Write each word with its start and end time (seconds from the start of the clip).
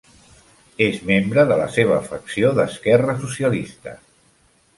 És 0.85 0.95
membre 1.09 1.43
de 1.51 1.57
la 1.59 1.67
seva 1.75 1.99
facció 2.07 2.51
d'esquerra 2.61 3.17
socialista. 3.27 3.95